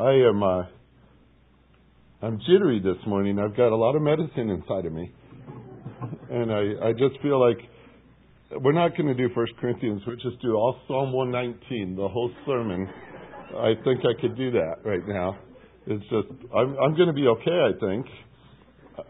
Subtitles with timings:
[0.00, 0.62] I am uh,
[2.22, 3.40] I'm jittery this morning.
[3.40, 5.12] I've got a lot of medicine inside of me,
[6.30, 7.58] and I I just feel like
[8.62, 10.02] we're not going to do First Corinthians.
[10.06, 12.88] We'll just do all Psalm 119, the whole sermon.
[13.56, 15.36] I think I could do that right now.
[15.88, 17.50] It's just I'm I'm going to be okay.
[17.50, 18.06] I think.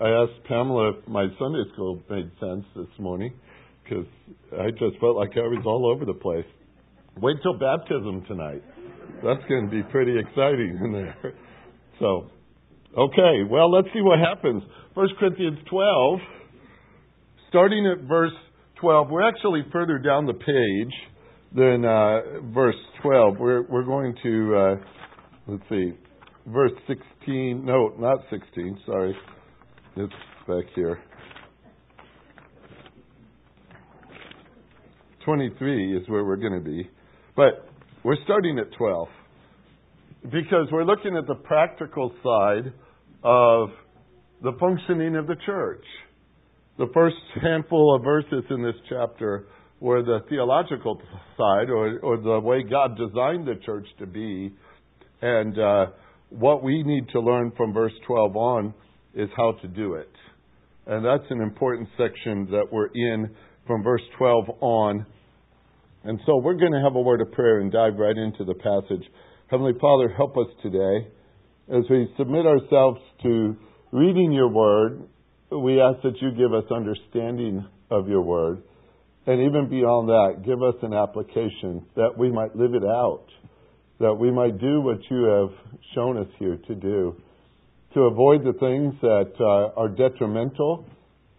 [0.01, 3.35] I asked Pamela if my Sunday school made sense this morning
[3.85, 4.07] because
[4.59, 6.47] I just felt like I was all over the place.
[7.21, 8.63] Wait till baptism tonight.
[9.25, 11.35] That's going to be pretty exciting in there.
[11.99, 12.31] So,
[12.97, 14.63] okay, well, let's see what happens.
[14.95, 16.21] 1 Corinthians 12,
[17.49, 18.33] starting at verse
[18.81, 19.11] 12.
[19.11, 20.95] We're actually further down the page
[21.55, 23.39] than uh, verse 12.
[23.39, 24.75] We're, we're going to, uh,
[25.49, 25.93] let's see,
[26.47, 27.65] verse 16.
[27.65, 29.17] No, not 16, sorry.
[29.97, 30.13] It's
[30.47, 31.01] back here.
[35.25, 36.89] 23 is where we're going to be.
[37.37, 37.69] But
[38.05, 39.09] we're starting at 12
[40.25, 42.73] because we're looking at the practical side
[43.25, 43.71] of
[44.43, 45.85] the functioning of the church.
[46.79, 49.47] The first handful of verses in this chapter
[49.81, 51.01] were the theological
[51.37, 54.53] side or, or the way God designed the church to be.
[55.21, 55.87] And uh,
[56.31, 58.75] what we need to learn from verse 12 on
[59.15, 60.11] is how to do it.
[60.87, 63.35] And that's an important section that we're in
[63.67, 65.07] from verse 12 on.
[66.05, 68.55] And so we're going to have a word of prayer and dive right into the
[68.55, 69.07] passage.
[69.51, 71.09] Heavenly Father, help us today
[71.69, 73.57] as we submit ourselves to
[73.93, 75.03] reading your word.
[75.51, 78.63] We ask that you give us understanding of your word.
[79.27, 83.27] And even beyond that, give us an application that we might live it out,
[84.01, 87.17] that we might do what you have shown us here to do
[87.95, 90.85] to avoid the things that uh, are detrimental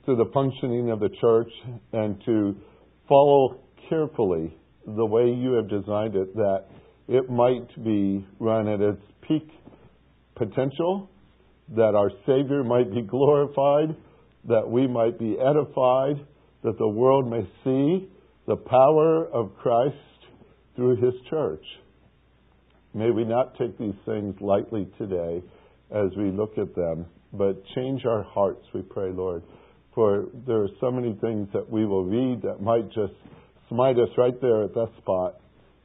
[0.06, 1.52] to the functioning of the church
[1.94, 2.56] and to
[3.08, 6.66] follow carefully the way you have designed it that
[7.08, 9.50] it might be run at its peak
[10.36, 11.10] potential,
[11.76, 13.96] that our Savior might be glorified,
[14.48, 16.26] that we might be edified,
[16.64, 18.08] that the world may see
[18.48, 19.96] the power of Christ
[20.76, 21.64] through His church.
[22.94, 25.44] May we not take these things lightly today
[25.92, 27.06] as we look at them.
[27.32, 29.44] But change our hearts, we pray, Lord.
[29.94, 33.14] For there are so many things that we will read that might just
[33.70, 35.36] smite us right there at that spot.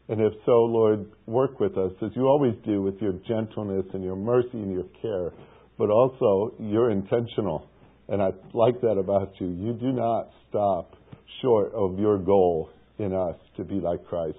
[0.09, 4.05] And if so, Lord, work with us as you always do with your gentleness and
[4.05, 5.33] your mercy and your care.
[5.79, 7.69] But also, you're intentional.
[8.09, 9.47] And I like that about you.
[9.47, 10.95] You do not stop
[11.41, 14.39] short of your goal in us to be like Christ.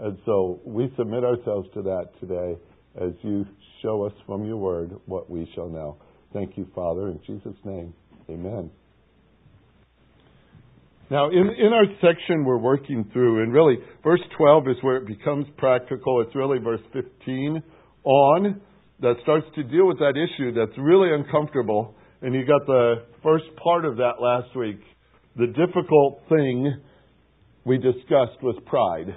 [0.00, 2.56] And so we submit ourselves to that today
[3.00, 3.46] as you
[3.82, 5.98] show us from your word what we shall know.
[6.32, 7.94] Thank you, Father, in Jesus' name.
[8.30, 8.70] Amen.
[11.12, 15.06] Now, in, in our section we're working through, and really, verse 12 is where it
[15.06, 16.22] becomes practical.
[16.22, 17.62] It's really verse 15
[18.02, 18.62] on
[19.00, 21.94] that starts to deal with that issue that's really uncomfortable.
[22.22, 24.80] And you got the first part of that last week.
[25.36, 26.80] The difficult thing
[27.66, 29.14] we discussed was pride.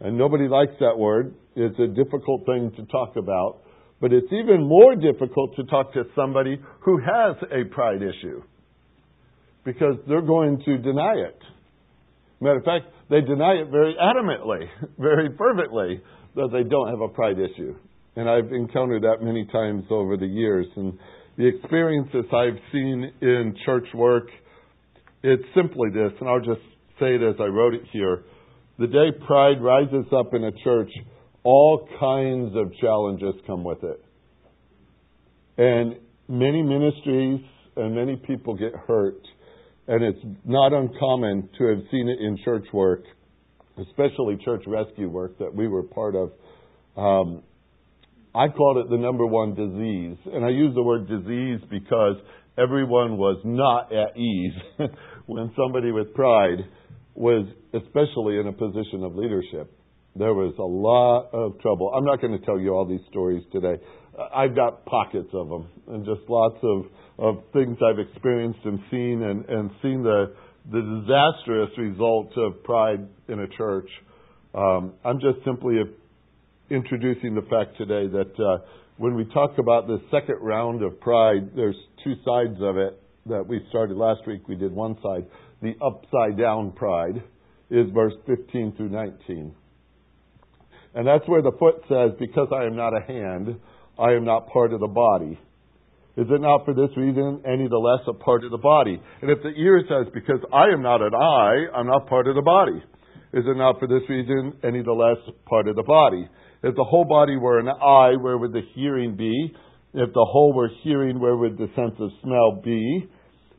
[0.00, 1.34] And nobody likes that word.
[1.56, 3.62] It's a difficult thing to talk about.
[4.02, 8.42] But it's even more difficult to talk to somebody who has a pride issue
[9.68, 11.38] because they're going to deny it.
[12.40, 14.64] Matter of fact, they deny it very adamantly,
[14.98, 16.00] very fervently,
[16.36, 17.76] that they don't have a pride issue.
[18.16, 20.66] And I've encountered that many times over the years.
[20.74, 20.98] And
[21.36, 24.28] the experiences I've seen in church work,
[25.22, 26.64] it's simply this, and I'll just
[26.98, 28.24] say it as I wrote it here.
[28.78, 30.90] The day pride rises up in a church,
[31.44, 34.02] all kinds of challenges come with it.
[35.58, 35.96] And
[36.26, 37.40] many ministries
[37.76, 39.20] and many people get hurt.
[39.88, 43.04] And it's not uncommon to have seen it in church work,
[43.78, 46.32] especially church rescue work that we were part of.
[46.96, 47.42] Um,
[48.34, 50.18] I called it the number one disease.
[50.32, 52.16] And I use the word disease because
[52.58, 54.52] everyone was not at ease
[55.26, 56.58] when somebody with pride
[57.14, 59.72] was especially in a position of leadership.
[60.14, 61.92] There was a lot of trouble.
[61.96, 63.82] I'm not going to tell you all these stories today.
[64.34, 66.86] I've got pockets of them and just lots of,
[67.18, 70.34] of things I've experienced and seen and, and seen the,
[70.70, 73.88] the disastrous results of pride in a church.
[74.54, 75.76] Um, I'm just simply
[76.70, 78.64] introducing the fact today that uh,
[78.96, 83.46] when we talk about the second round of pride, there's two sides of it that
[83.46, 84.48] we started last week.
[84.48, 85.26] We did one side.
[85.62, 87.22] The upside down pride
[87.70, 89.54] is verse 15 through 19.
[90.94, 93.60] And that's where the foot says, Because I am not a hand,
[93.98, 95.38] I am not part of the body.
[96.16, 99.00] Is it not for this reason any the less a part of the body?
[99.22, 102.34] And if the ear says, Because I am not an eye, I'm not part of
[102.34, 102.82] the body.
[103.32, 106.28] Is it not for this reason any the less part of the body?
[106.62, 109.54] If the whole body were an eye, where would the hearing be?
[109.94, 113.08] If the whole were hearing, where would the sense of smell be?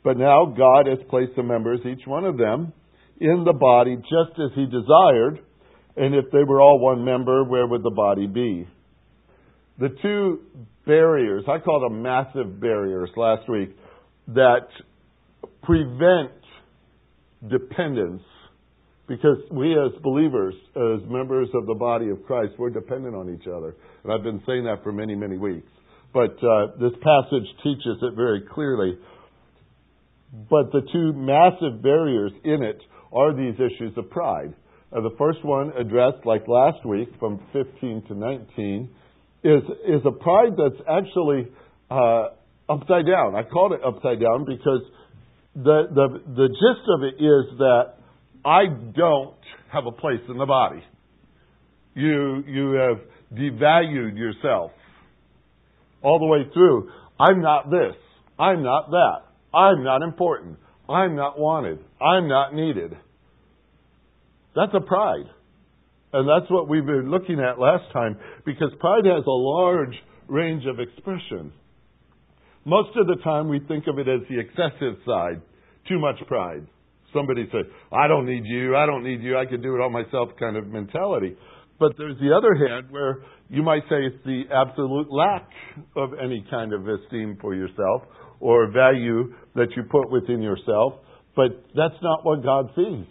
[0.04, 2.74] But now God has placed the members, each one of them,
[3.22, 5.40] in the body just as He desired.
[5.96, 8.68] And if they were all one member, where would the body be?
[9.80, 10.40] The two
[10.86, 13.76] barriers, I called them massive barriers last week,
[14.28, 14.68] that
[15.64, 16.32] prevent
[17.50, 18.22] dependence
[19.08, 23.48] because we as believers, as members of the body of Christ, we're dependent on each
[23.48, 23.76] other.
[24.04, 25.68] And I've been saying that for many, many weeks.
[26.14, 28.98] But uh, this passage teaches it very clearly.
[30.50, 34.54] But the two massive barriers in it are these issues of pride.
[34.92, 38.90] Uh, the first one, addressed like last week from 15 to 19,
[39.44, 41.48] is, is a pride that's actually
[41.90, 42.30] uh,
[42.68, 43.36] upside down.
[43.36, 44.82] I called it upside down because
[45.56, 47.96] the, the, the gist of it is that
[48.46, 48.66] I
[48.96, 49.36] don't
[49.72, 50.84] have a place in the body.
[51.96, 53.00] You, you have
[53.38, 54.72] devalued yourself
[56.02, 56.92] all the way through.
[57.20, 57.96] I'm not this.
[58.38, 59.58] I'm not that.
[59.58, 60.58] I'm not important.
[60.88, 61.80] I'm not wanted.
[62.02, 62.96] I'm not needed.
[64.56, 65.30] That's a pride.
[66.12, 69.94] And that's what we've been looking at last time because pride has a large
[70.28, 71.52] range of expression.
[72.66, 75.42] Most of the time we think of it as the excessive side,
[75.88, 76.66] too much pride.
[77.14, 77.60] Somebody say,
[77.92, 80.58] I don't need you, I don't need you, I can do it all myself kind
[80.58, 81.36] of mentality.
[81.80, 85.50] But there's the other hand where you might say it's the absolute lack
[85.96, 88.04] of any kind of esteem for yourself
[88.40, 90.94] or value that you put within yourself,
[91.36, 93.08] but that's not what God sees.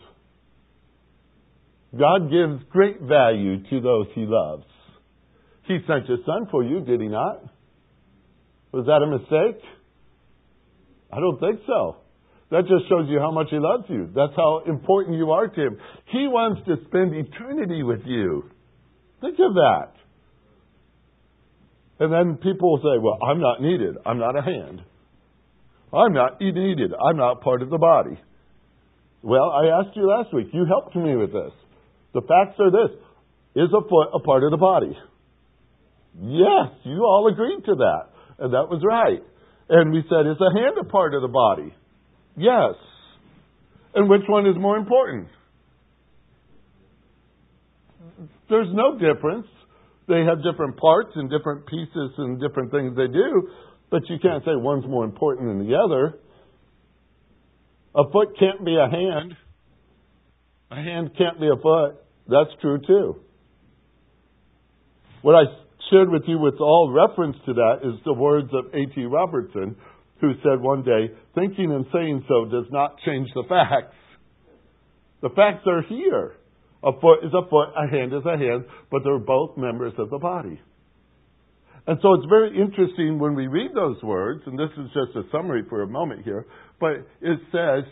[1.96, 4.64] God gives great value to those he loves.
[5.67, 7.43] He sent his son for you, did he not?
[8.73, 9.62] Was that a mistake?
[11.12, 11.96] I don't think so.
[12.50, 14.11] That just shows you how much he loves you.
[14.14, 15.79] That's how important you are to him.
[16.06, 18.50] He wants to spend eternity with you.
[19.20, 19.93] Think of that.
[22.00, 23.96] And then people will say, well, I'm not needed.
[24.06, 24.82] I'm not a hand.
[25.93, 26.93] I'm not needed.
[26.94, 28.19] I'm not part of the body.
[29.23, 30.49] Well, I asked you last week.
[30.52, 31.52] You helped me with this.
[32.14, 32.96] The facts are this.
[33.55, 34.96] Is a foot a part of the body?
[36.20, 38.08] Yes, you all agreed to that.
[38.38, 39.22] And that was right.
[39.69, 41.75] And we said, is a hand a part of the body?
[42.37, 42.75] Yes.
[43.94, 45.28] And which one is more important?
[48.49, 49.46] There's no difference.
[50.08, 53.50] They have different parts and different pieces and different things they do,
[53.90, 56.19] but you can't say one's more important than the other.
[57.94, 59.34] A foot can't be a hand.
[60.70, 61.97] A hand can't be a foot.
[62.29, 63.17] That's true too.
[65.23, 65.44] What I
[65.91, 69.05] shared with you with all reference to that is the words of A.T.
[69.05, 69.76] Robertson,
[70.20, 73.97] who said one day, thinking and saying so does not change the facts.
[75.23, 76.35] The facts are here.
[76.85, 80.11] A foot is a foot, a hand is a hand, but they're both members of
[80.11, 80.61] the body.
[81.87, 85.23] And so it's very interesting when we read those words, and this is just a
[85.32, 86.47] summary for a moment here,
[86.79, 86.91] but
[87.21, 87.85] it says,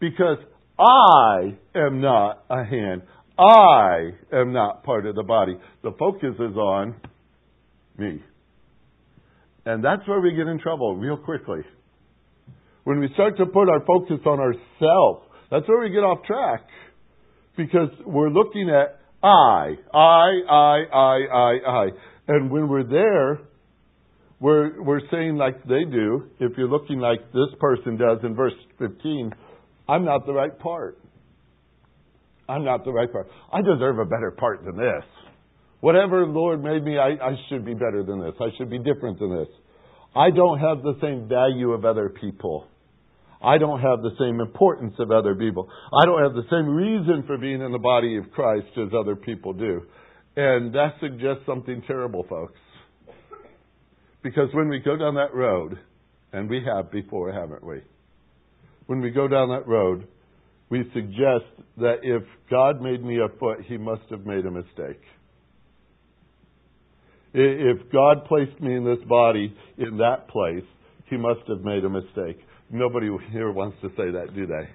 [0.00, 0.38] because
[0.82, 3.02] I am not a hand.
[3.38, 5.56] I am not part of the body.
[5.82, 6.96] The focus is on
[7.96, 8.22] me.
[9.64, 11.60] And that's where we get in trouble real quickly.
[12.84, 16.66] When we start to put our focus on ourselves, that's where we get off track.
[17.56, 21.86] Because we're looking at I, I, I, I, I, I.
[22.26, 23.46] And when we're there,
[24.40, 28.54] we're, we're saying like they do, if you're looking like this person does in verse
[28.80, 29.32] 15,
[29.88, 30.98] I'm not the right part.
[32.48, 33.28] I'm not the right part.
[33.52, 35.04] I deserve a better part than this.
[35.80, 38.34] Whatever Lord made me, I, I should be better than this.
[38.40, 39.48] I should be different than this.
[40.14, 42.66] I don't have the same value of other people.
[43.42, 45.68] I don't have the same importance of other people.
[45.92, 49.16] I don't have the same reason for being in the body of Christ as other
[49.16, 49.82] people do.
[50.36, 52.58] And that suggests something terrible, folks.
[54.22, 55.78] Because when we go down that road,
[56.32, 57.80] and we have before, haven't we?
[58.86, 60.06] When we go down that road,
[60.68, 61.44] we suggest
[61.78, 65.00] that if God made me a foot, he must have made a mistake.
[67.34, 70.64] If God placed me in this body in that place,
[71.08, 72.38] he must have made a mistake.
[72.70, 74.68] Nobody here wants to say that, do they?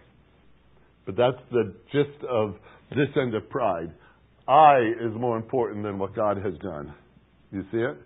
[1.06, 2.56] But that's the gist of
[2.92, 3.92] this end of pride.
[4.48, 6.94] I is more important than what God has done.
[7.52, 7.98] You see it?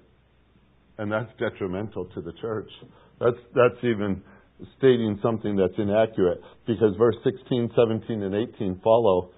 [0.97, 2.69] And that's detrimental to the church.
[3.19, 4.21] That's, that's even
[4.77, 9.31] stating something that's inaccurate because verse 16, 17, and 18 follow.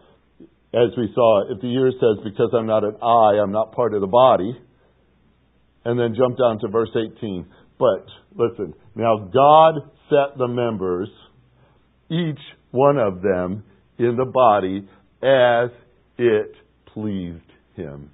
[0.73, 3.93] As we saw, if the ear says, Because I'm not an eye, I'm not part
[3.93, 4.57] of the body,
[5.85, 7.45] and then jump down to verse 18.
[7.77, 9.75] But, listen, now God
[10.09, 11.09] set the members,
[12.09, 12.39] each
[12.71, 13.63] one of them,
[13.99, 14.87] in the body
[15.21, 15.69] as
[16.17, 16.55] it
[16.93, 17.39] pleased
[17.75, 18.11] him.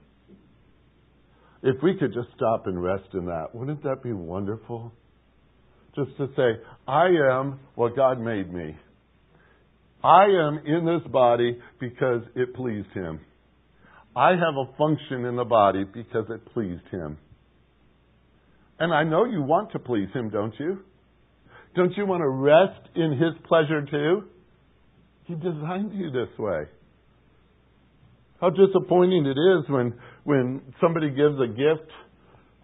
[1.61, 4.93] If we could just stop and rest in that, wouldn't that be wonderful?
[5.96, 8.75] Just to say, I am what God made me.
[10.03, 13.19] I am in this body because it pleased Him.
[14.15, 17.17] I have a function in the body because it pleased Him.
[18.79, 20.79] And I know you want to please Him, don't you?
[21.75, 24.24] Don't you want to rest in His pleasure too?
[25.25, 26.63] He designed you this way.
[28.39, 29.93] How disappointing it is when,
[30.24, 31.91] when somebody gives a gift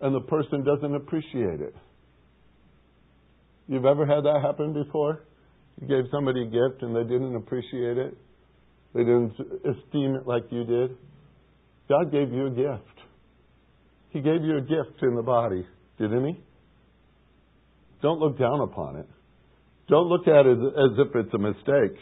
[0.02, 1.76] and the person doesn't appreciate it.
[3.68, 5.24] You've ever had that happen before?
[5.82, 8.18] You gave somebody a gift and they didn't appreciate it.
[8.94, 9.34] They didn't
[9.66, 10.98] esteem it like you did.
[11.90, 12.96] God gave you a gift.
[14.10, 15.66] He gave you a gift in the body,
[16.00, 16.40] didn't He?
[18.02, 19.08] Don't look down upon it.
[19.90, 21.98] Don't look at it as if it's a mistake,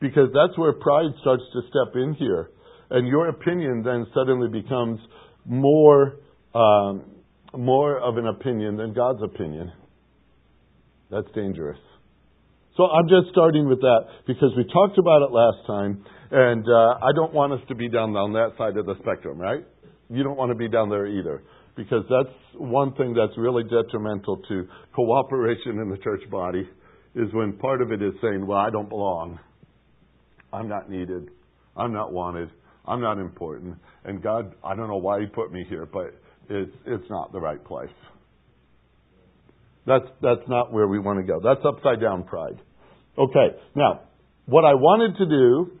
[0.00, 2.50] because that's where pride starts to step in here.
[2.90, 5.00] And your opinion then suddenly becomes
[5.46, 6.16] more,
[6.54, 7.04] um,
[7.56, 9.72] more of an opinion than God's opinion.
[11.14, 11.78] That's dangerous.
[12.76, 16.98] So I'm just starting with that because we talked about it last time, and uh,
[17.06, 19.64] I don't want us to be down on that side of the spectrum, right?
[20.10, 21.44] You don't want to be down there either
[21.76, 26.68] because that's one thing that's really detrimental to cooperation in the church body
[27.14, 29.38] is when part of it is saying, well, I don't belong.
[30.52, 31.30] I'm not needed.
[31.76, 32.50] I'm not wanted.
[32.86, 33.76] I'm not important.
[34.04, 36.06] And God, I don't know why He put me here, but
[36.50, 37.88] it's, it's not the right place.
[39.86, 41.40] That's, that's not where we want to go.
[41.42, 42.60] That's upside down pride.
[43.18, 44.02] Okay, now,
[44.46, 45.78] what I wanted to do,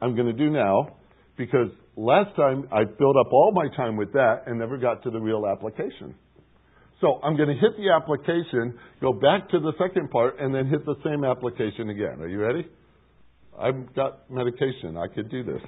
[0.00, 0.96] I'm going to do now,
[1.36, 5.10] because last time I filled up all my time with that and never got to
[5.10, 6.14] the real application.
[7.00, 10.68] So I'm going to hit the application, go back to the second part, and then
[10.68, 12.20] hit the same application again.
[12.20, 12.66] Are you ready?
[13.58, 14.96] I've got medication.
[14.96, 15.60] I could do this.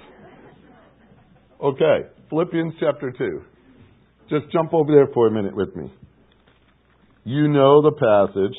[1.60, 3.42] Okay, Philippians chapter 2.
[4.30, 5.92] Just jump over there for a minute with me.
[7.26, 8.54] You know the passage.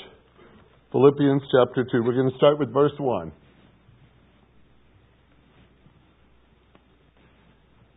[0.92, 2.04] Philippians chapter 2.
[2.04, 3.32] We're going to start with verse 1.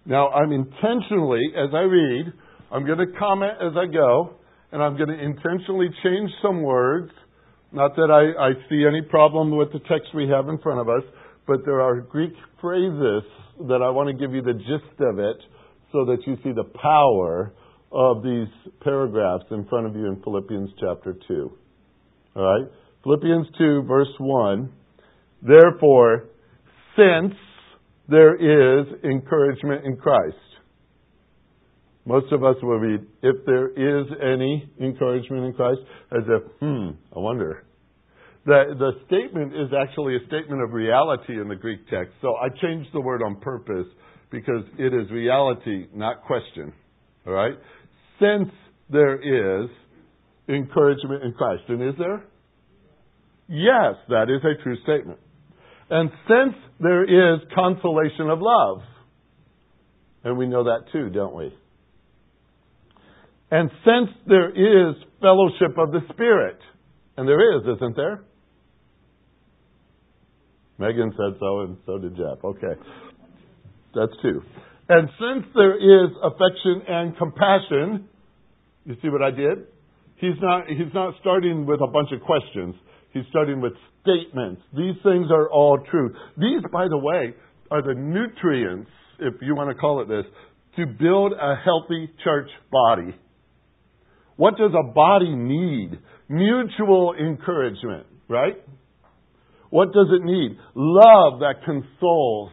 [0.05, 2.27] Now, I'm intentionally, as I read,
[2.71, 4.35] I'm going to comment as I go,
[4.71, 7.13] and I'm going to intentionally change some words.
[7.73, 10.89] Not that I, I see any problem with the text we have in front of
[10.91, 11.03] us,
[11.47, 13.23] but there are Greek phrases
[13.69, 15.37] that I want to give you the gist of it
[15.93, 17.55] so that you see the power
[17.91, 18.49] of these
[18.83, 21.53] paragraphs in front of you in Philippians chapter 2.
[22.37, 22.71] All right?
[23.03, 24.73] Philippians 2, verse 1.
[25.43, 26.25] Therefore,
[26.97, 27.35] since
[28.09, 30.37] there is encouragement in Christ.
[32.07, 35.81] Most of us will read, if there is any encouragement in Christ,
[36.11, 37.65] as if, hmm, I wonder.
[38.47, 42.15] The, the statement is actually a statement of reality in the Greek text.
[42.23, 43.87] So I changed the word on purpose
[44.31, 46.73] because it is reality, not question.
[47.27, 47.55] All right?
[48.21, 48.51] Since
[48.91, 49.71] there is
[50.49, 51.63] encouragement in Christ.
[51.69, 52.25] And is there?
[53.49, 55.19] Yes, that is a true statement.
[55.91, 58.83] And since there is consolation of love,
[60.25, 61.55] and we know that too, don't we?
[63.51, 66.59] And since there is fellowship of the Spirit,
[67.17, 68.23] and there is, isn't there?
[70.79, 72.45] Megan said so, and so did Jeff.
[72.45, 72.81] Okay.
[73.95, 74.43] That's two.
[74.89, 78.09] And since there is affection and compassion,
[78.85, 79.67] you see what I did?
[80.17, 82.75] He's not, he's not starting with a bunch of questions.
[83.13, 84.63] He's starting with statements.
[84.73, 86.15] These things are all true.
[86.37, 87.35] These, by the way,
[87.71, 90.25] are the nutrients, if you want to call it this,
[90.77, 93.15] to build a healthy church body.
[94.37, 95.99] What does a body need?
[96.29, 98.57] Mutual encouragement, right?
[99.71, 100.57] What does it need?
[100.75, 102.53] Love that consoles.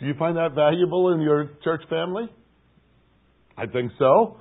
[0.00, 2.24] Do you find that valuable in your church family?
[3.56, 4.38] I think so.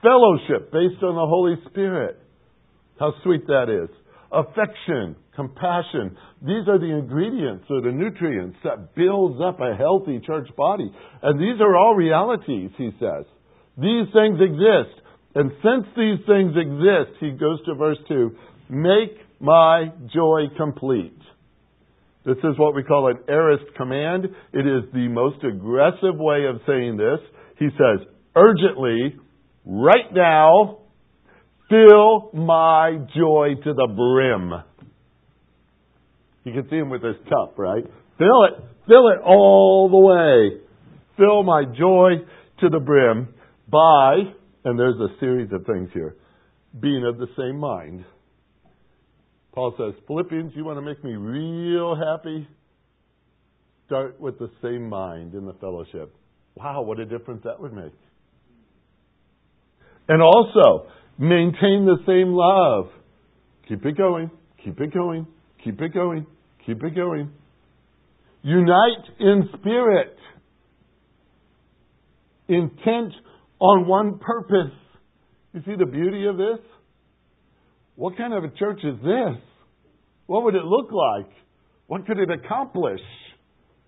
[0.00, 2.18] Fellowship based on the Holy Spirit.
[2.98, 3.90] How sweet that is.
[4.30, 6.16] Affection, compassion.
[6.40, 10.90] These are the ingredients or the nutrients that builds up a healthy church body.
[11.22, 13.26] And these are all realities, he says.
[13.76, 15.02] These things exist.
[15.34, 18.30] And since these things exist, he goes to verse 2,
[18.70, 21.18] make my joy complete.
[22.24, 24.26] This is what we call an aorist command.
[24.52, 27.18] It is the most aggressive way of saying this.
[27.58, 29.16] He says, urgently,
[29.64, 30.78] right now,
[31.68, 34.62] fill my joy to the brim.
[36.44, 37.84] You can see him with his cup, right?
[38.18, 38.64] Fill it.
[38.86, 40.60] Fill it all the way.
[41.16, 42.24] Fill my joy
[42.60, 43.34] to the brim
[43.68, 44.14] by,
[44.64, 46.16] and there's a series of things here,
[46.80, 48.04] being of the same mind
[49.52, 52.48] Paul says, Philippians, you want to make me real happy?
[53.86, 56.14] Start with the same mind in the fellowship.
[56.54, 57.92] Wow, what a difference that would make.
[60.08, 60.86] And also,
[61.18, 62.90] maintain the same love.
[63.68, 64.30] Keep it going,
[64.64, 65.26] keep it going,
[65.62, 66.26] keep it going,
[66.66, 67.30] keep it going.
[68.42, 70.16] Unite in spirit,
[72.48, 73.12] intent
[73.60, 74.74] on one purpose.
[75.52, 76.58] You see the beauty of this?
[77.94, 79.42] What kind of a church is this?
[80.26, 81.30] What would it look like?
[81.86, 83.00] What could it accomplish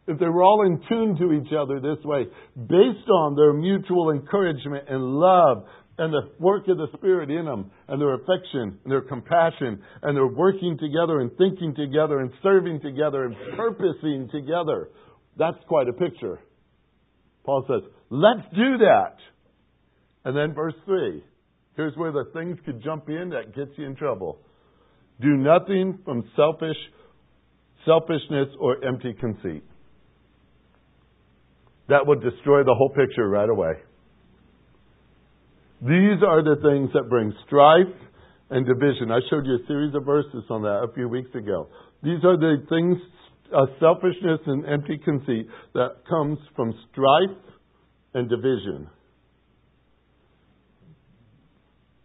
[0.06, 4.10] if they were all in tune to each other this way, based on their mutual
[4.10, 5.64] encouragement and love
[5.96, 10.16] and the work of the Spirit in them, and their affection, and their compassion, and
[10.16, 14.88] their working together, and thinking together, and serving together, and purposing together.
[15.38, 16.40] That's quite a picture.
[17.46, 19.16] Paul says, let's do that.
[20.24, 21.22] And then verse 3.
[21.76, 24.38] Here's where the things could jump in that gets you in trouble.
[25.20, 26.76] Do nothing from selfish
[27.84, 29.62] selfishness or empty conceit.
[31.88, 33.72] That would destroy the whole picture right away.
[35.82, 37.92] These are the things that bring strife
[38.48, 39.10] and division.
[39.10, 41.68] I showed you a series of verses on that a few weeks ago.
[42.02, 42.96] These are the things,
[43.54, 47.36] uh, selfishness and empty conceit, that comes from strife
[48.14, 48.88] and division.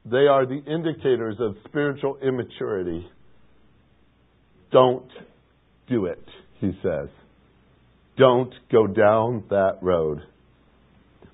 [0.09, 3.07] They are the indicators of spiritual immaturity.
[4.71, 5.09] Don't
[5.87, 6.23] do it,
[6.59, 7.09] he says.
[8.17, 10.19] Don't go down that road.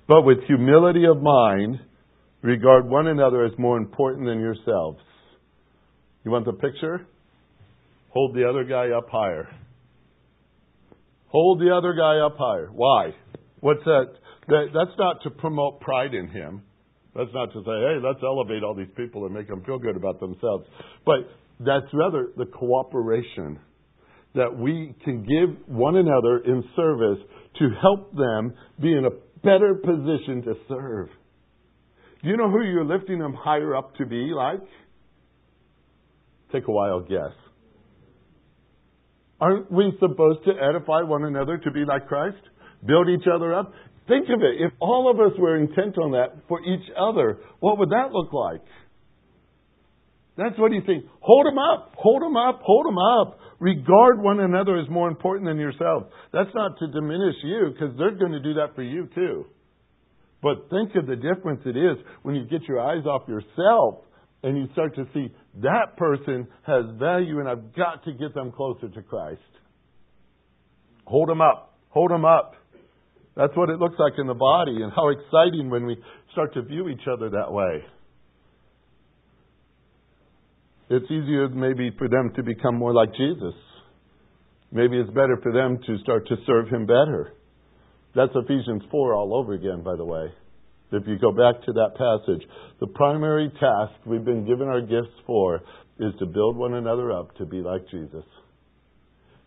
[0.08, 1.80] But with humility of mind,
[2.42, 5.00] regard one another as more important than yourselves.
[6.24, 7.06] You want the picture?
[8.10, 9.48] Hold the other guy up higher.
[11.28, 12.68] Hold the other guy up higher.
[12.72, 13.10] Why?
[13.60, 14.06] What's that?
[14.48, 16.62] that that's not to promote pride in him.
[17.16, 19.96] That's not to say, hey, let's elevate all these people and make them feel good
[19.96, 20.66] about themselves.
[21.04, 21.28] But
[21.60, 23.58] that's rather the cooperation
[24.34, 27.18] that we can give one another in service
[27.58, 29.10] to help them be in a
[29.42, 31.08] better position to serve.
[32.22, 34.60] Do you know who you're lifting them higher up to be like?
[36.52, 37.32] Take a wild guess.
[39.40, 42.36] Aren't we supposed to edify one another to be like Christ?
[42.84, 43.72] Build each other up?
[44.08, 44.60] Think of it.
[44.60, 48.32] If all of us were intent on that for each other, what would that look
[48.32, 48.62] like?
[50.36, 51.08] That's what he's saying.
[51.20, 51.94] Hold them up.
[51.96, 52.60] Hold them up.
[52.62, 53.38] Hold them up.
[53.58, 56.04] Regard one another as more important than yourself.
[56.32, 59.46] That's not to diminish you because they're going to do that for you too.
[60.42, 64.04] But think of the difference it is when you get your eyes off yourself
[64.42, 68.52] and you start to see that person has value and I've got to get them
[68.52, 69.40] closer to Christ.
[71.06, 71.78] Hold them up.
[71.88, 72.54] Hold them up.
[73.36, 75.96] That's what it looks like in the body, and how exciting when we
[76.32, 77.84] start to view each other that way.
[80.88, 83.54] It's easier maybe for them to become more like Jesus.
[84.72, 87.34] Maybe it's better for them to start to serve Him better.
[88.14, 90.32] That's Ephesians 4 all over again, by the way.
[90.92, 92.48] If you go back to that passage,
[92.80, 95.60] the primary task we've been given our gifts for
[95.98, 98.24] is to build one another up to be like Jesus.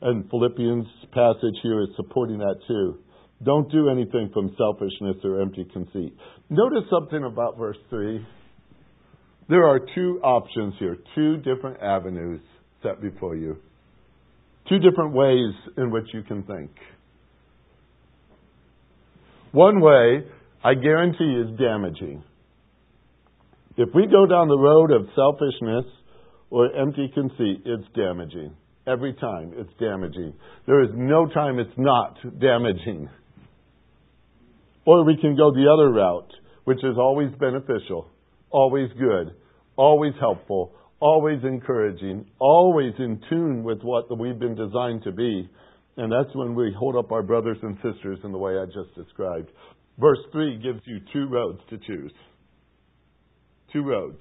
[0.02, 3.00] And Philippians passage here is supporting that too.
[3.44, 6.14] Don't do anything from selfishness or empty conceit.
[6.50, 8.26] Notice something about verse 3.
[9.48, 12.42] There are two options here, two different avenues
[12.84, 13.58] set before you,
[14.68, 16.70] two different ways in which you can think.
[19.52, 20.26] One way,
[20.64, 22.24] I guarantee, is damaging.
[23.78, 25.86] If we go down the road of selfishness
[26.50, 28.54] or empty conceit, it's damaging.
[28.86, 30.34] Every time it's damaging.
[30.68, 33.10] There is no time it's not damaging.
[34.90, 38.10] Or we can go the other route, which is always beneficial,
[38.50, 39.36] always good,
[39.76, 45.48] always helpful, always encouraging, always in tune with what we've been designed to be.
[45.98, 48.96] And that's when we hold up our brothers and sisters in the way I just
[48.96, 49.52] described.
[50.00, 52.14] Verse 3 gives you two roads to choose.
[53.72, 54.18] Two roads.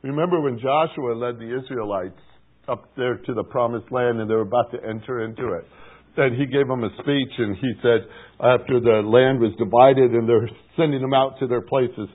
[0.00, 2.22] Remember when Joshua led the Israelites
[2.66, 5.66] up there to the promised land and they were about to enter into it?
[6.16, 8.06] That he gave them a speech and he said
[8.40, 12.08] after the land was divided and they're sending them out to their places,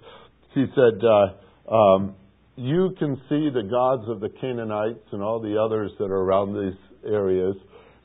[0.53, 2.15] he said, uh, um,
[2.55, 6.53] "You can see the gods of the Canaanites and all the others that are around
[6.53, 7.55] these areas,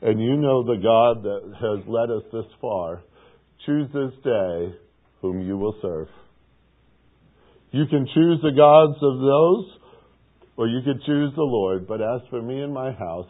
[0.01, 3.03] and you know the God that has led us this far.
[3.65, 4.73] Choose this day
[5.21, 6.07] whom you will serve.
[7.71, 9.65] You can choose the gods of those,
[10.57, 11.87] or you can choose the Lord.
[11.87, 13.29] But as for me and my house,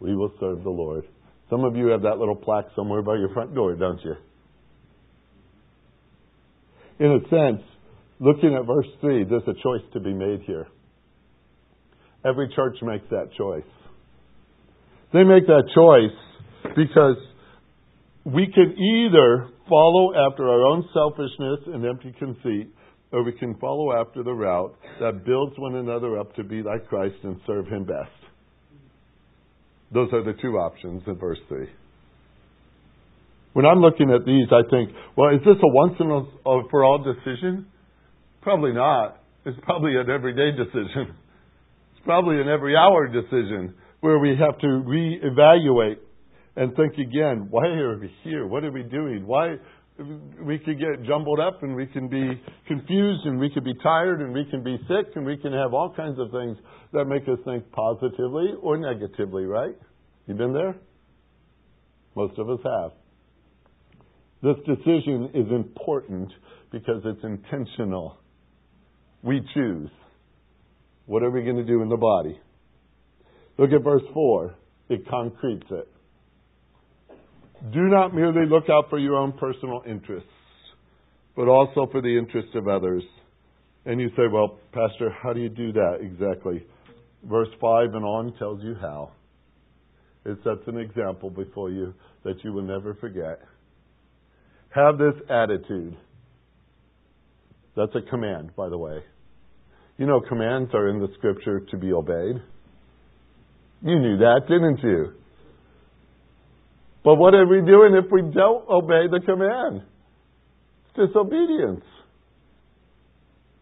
[0.00, 1.04] we will serve the Lord."
[1.50, 4.14] Some of you have that little plaque somewhere by your front door, don't you?
[7.00, 7.62] In a sense,
[8.20, 10.68] looking at verse 3, there's a choice to be made here.
[12.24, 13.64] Every church makes that choice.
[15.12, 17.16] They make that choice because
[18.24, 22.68] we can either follow after our own selfishness and empty conceit,
[23.12, 26.86] or we can follow after the route that builds one another up to be like
[26.86, 28.19] Christ and serve Him best.
[29.92, 31.66] Those are the two options in verse 3.
[33.52, 37.02] When I'm looking at these, I think, well, is this a once and for all
[37.02, 37.66] decision?
[38.42, 39.20] Probably not.
[39.44, 41.16] It's probably an everyday decision.
[41.92, 45.96] It's probably an every hour decision where we have to reevaluate
[46.56, 48.46] and think again, why are we here?
[48.46, 49.26] What are we doing?
[49.26, 49.56] Why
[50.42, 54.20] we could get jumbled up and we can be confused and we could be tired
[54.20, 56.56] and we can be sick and we can have all kinds of things
[56.92, 59.76] that make us think positively or negatively, right?
[60.26, 60.76] You been there?
[62.14, 62.92] Most of us have.
[64.42, 66.30] This decision is important
[66.72, 68.18] because it's intentional.
[69.22, 69.90] We choose.
[71.06, 72.40] What are we going to do in the body?
[73.58, 74.54] Look at verse 4.
[74.88, 75.88] It concretes it.
[77.72, 80.28] Do not merely look out for your own personal interests,
[81.36, 83.02] but also for the interests of others.
[83.84, 86.64] And you say, well, Pastor, how do you do that exactly?
[87.22, 89.10] Verse 5 and on tells you how.
[90.24, 91.94] It sets an example before you
[92.24, 93.40] that you will never forget.
[94.70, 95.96] Have this attitude.
[97.76, 99.02] That's a command, by the way.
[99.98, 102.36] You know, commands are in the scripture to be obeyed.
[103.82, 105.12] You knew that, didn't you?
[107.02, 109.82] But what are we doing if we don't obey the command?
[110.84, 111.84] It's disobedience.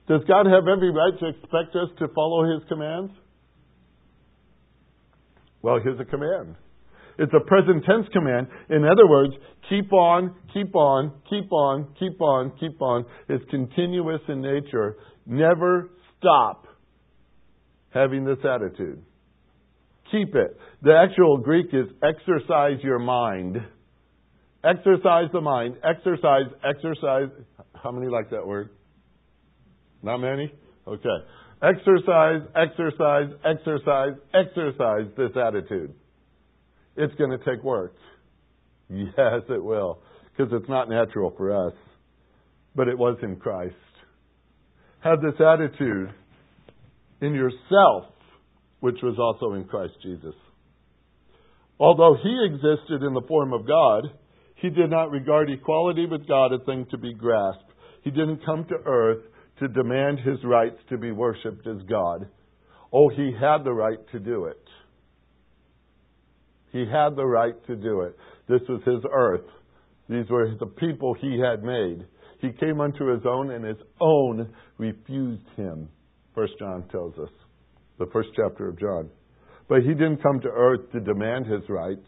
[0.08, 3.12] Does God have every right to expect us to follow His commands?
[5.62, 6.56] Well, here's a command.
[7.18, 8.46] It's a present tense command.
[8.70, 9.34] In other words,
[9.68, 13.04] keep on, keep on, keep on, keep on, keep on.
[13.28, 14.96] It's continuous in nature.
[15.26, 16.66] Never stop
[17.90, 19.02] having this attitude.
[20.10, 20.58] Keep it.
[20.82, 23.56] The actual Greek is exercise your mind.
[24.64, 25.76] Exercise the mind.
[25.84, 27.28] Exercise, exercise.
[27.74, 28.70] How many like that word?
[30.02, 30.52] Not many?
[30.86, 31.08] Okay.
[31.62, 35.92] Exercise, exercise, exercise, exercise this attitude.
[36.96, 37.94] It's going to take work.
[38.88, 40.00] Yes, it will.
[40.36, 41.74] Because it's not natural for us.
[42.74, 43.74] But it was in Christ.
[45.00, 46.10] Have this attitude
[47.20, 48.06] in yourself
[48.80, 50.34] which was also in Christ Jesus.
[51.80, 54.04] Although he existed in the form of God,
[54.56, 57.70] he did not regard equality with God a thing to be grasped.
[58.02, 59.22] He didn't come to earth
[59.60, 62.28] to demand his rights to be worshiped as God.
[62.92, 64.62] Oh, he had the right to do it.
[66.72, 68.16] He had the right to do it.
[68.48, 69.46] This was his earth.
[70.08, 72.06] These were the people he had made.
[72.40, 75.88] He came unto his own, and his own refused him.
[76.34, 77.30] First John tells us
[77.98, 79.10] the first chapter of John.
[79.68, 82.06] But he didn't come to earth to demand his rights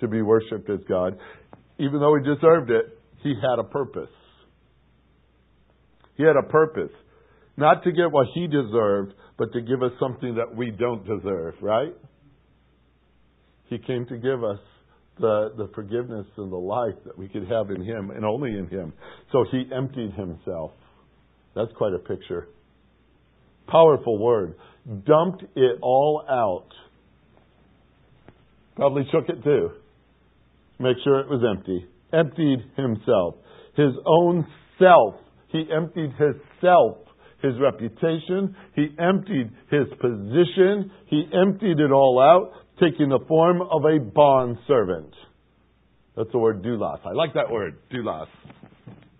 [0.00, 1.18] to be worshiped as God.
[1.78, 4.10] Even though he deserved it, he had a purpose.
[6.16, 6.92] He had a purpose.
[7.56, 11.54] Not to get what he deserved, but to give us something that we don't deserve,
[11.60, 11.94] right?
[13.66, 14.58] He came to give us
[15.18, 18.68] the, the forgiveness and the life that we could have in him and only in
[18.68, 18.92] him.
[19.32, 20.72] So he emptied himself.
[21.54, 22.48] That's quite a picture.
[23.66, 24.54] Powerful word
[25.06, 26.68] dumped it all out.
[28.76, 29.70] Probably shook it too.
[30.78, 31.86] Make sure it was empty.
[32.12, 33.34] Emptied himself.
[33.76, 34.46] His own
[34.78, 35.16] self.
[35.48, 36.98] He emptied his self,
[37.42, 38.54] his reputation.
[38.74, 40.90] He emptied his position.
[41.06, 45.12] He emptied it all out, taking the form of a bond servant.
[46.16, 47.00] That's the word doulos.
[47.04, 48.26] I like that word, doulos.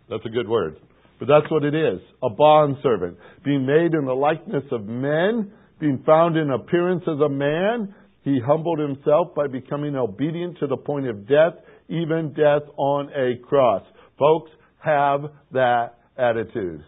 [0.09, 0.77] That's a good word.
[1.19, 5.53] But that's what it is a bond servant, being made in the likeness of men,
[5.81, 7.95] being found in appearance as a man.
[8.23, 11.55] He humbled himself by becoming obedient to the point of death,
[11.89, 13.83] even death on a cross.
[14.19, 16.85] Folks, have that attitude.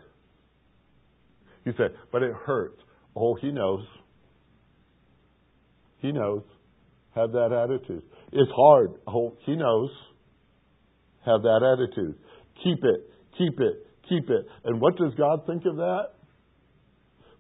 [1.64, 2.80] You say, but it hurts.
[3.16, 3.84] Oh, he knows.
[5.98, 6.42] He knows.
[7.14, 8.02] Have that attitude.
[8.32, 8.92] It's hard.
[9.06, 9.90] Oh, he knows.
[11.26, 12.16] Have that attitude.
[12.62, 13.10] Keep it.
[13.36, 14.46] Keep it keep it.
[14.64, 16.09] And what does God think of that?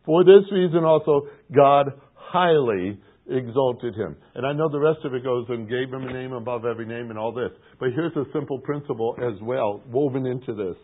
[0.06, 4.16] For this reason also, God highly exalted him.
[4.34, 6.86] And I know the rest of it goes and gave him a name above every
[6.86, 7.50] name and all this.
[7.78, 10.76] But here's a simple principle as well, woven into this.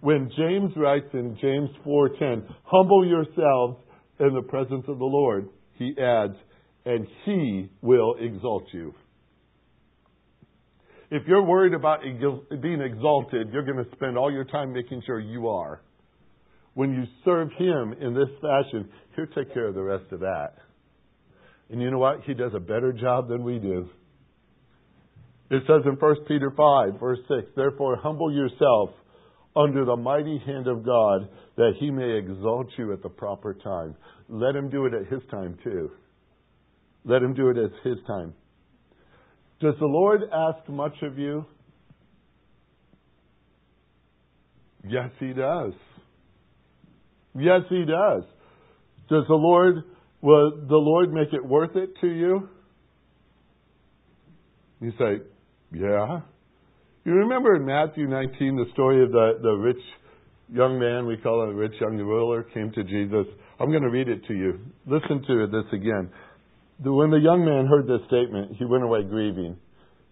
[0.00, 3.76] When James writes in James 4:10, "Humble yourselves
[4.18, 6.36] in the presence of the Lord," he adds,
[6.84, 8.94] "and he will exalt you."
[11.14, 12.00] If you're worried about
[12.62, 15.82] being exalted, you're going to spend all your time making sure you are.
[16.72, 20.54] When you serve Him in this fashion, He'll take care of the rest of that.
[21.68, 22.22] And you know what?
[22.24, 23.90] He does a better job than we do.
[25.50, 28.88] It says in 1 Peter 5, verse 6, Therefore humble yourself
[29.54, 33.94] under the mighty hand of God that he may exalt you at the proper time.
[34.30, 35.90] Let him do it at his time too.
[37.04, 38.32] Let him do it at his time.
[39.62, 41.46] Does the Lord ask much of you?
[44.84, 45.72] Yes, he does.
[47.36, 48.24] Yes, he does.
[49.08, 49.84] Does the Lord
[50.20, 52.48] will the Lord make it worth it to you?
[54.80, 55.22] You say,
[55.72, 56.22] Yeah.
[57.04, 59.82] You remember in Matthew 19 the story of the, the rich
[60.52, 63.26] young man, we call him a rich young ruler, came to Jesus.
[63.60, 64.58] I'm going to read it to you.
[64.86, 66.10] Listen to this again.
[66.84, 69.56] When the young man heard this statement, he went away grieving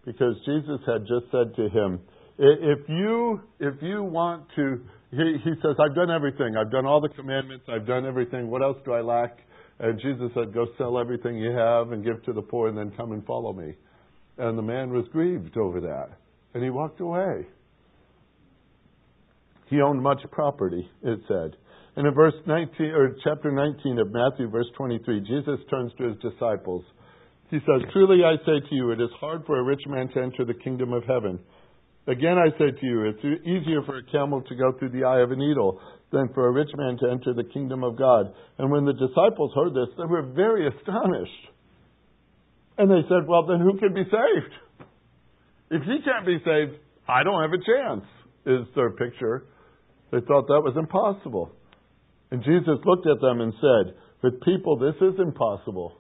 [0.04, 2.00] because Jesus had just said to him,
[2.38, 4.80] if you if you want to
[5.10, 6.56] he, he says i've done everything.
[6.56, 7.66] I've done all the commandments.
[7.68, 8.48] I've done everything.
[8.48, 9.38] What else do i lack?
[9.78, 12.92] And jesus said go sell everything you have and give to the poor and then
[12.96, 13.74] come and follow me.
[14.38, 16.10] And the man was grieved over that
[16.54, 17.46] and he walked away.
[19.66, 21.56] He owned much property, it said.
[21.96, 26.16] And in verse 19, or chapter 19 of Matthew, verse 23, Jesus turns to his
[26.22, 26.84] disciples.
[27.50, 30.22] He says, Truly I say to you, it is hard for a rich man to
[30.22, 31.40] enter the kingdom of heaven.
[32.06, 35.20] Again I say to you, it's easier for a camel to go through the eye
[35.20, 35.80] of a needle
[36.12, 38.32] than for a rich man to enter the kingdom of God.
[38.58, 41.44] And when the disciples heard this, they were very astonished.
[42.78, 44.54] And they said, Well, then who can be saved?
[45.70, 48.04] If he can't be saved, I don't have a chance,
[48.46, 49.44] is their picture.
[50.10, 51.52] They thought that was impossible.
[52.30, 55.98] And Jesus looked at them and said, With people, this is impossible.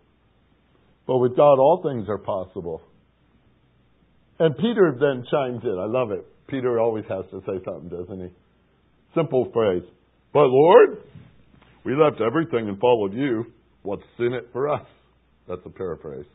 [1.06, 2.82] But with God, all things are possible.
[4.38, 5.78] And Peter then chimes in.
[5.78, 6.24] I love it.
[6.48, 8.28] Peter always has to say something, doesn't he?
[9.14, 9.82] Simple phrase.
[10.32, 11.02] But Lord,
[11.84, 13.46] we left everything and followed you.
[13.82, 14.86] What's in it for us?
[15.48, 16.26] That's a paraphrase.